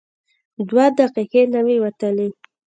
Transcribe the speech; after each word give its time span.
دوه 0.69 0.85
دقیقې 0.99 1.43
نه 1.53 1.59
وې 1.65 1.77
وتلې. 1.83 2.27